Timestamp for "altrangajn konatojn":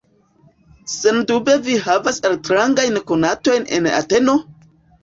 2.31-3.71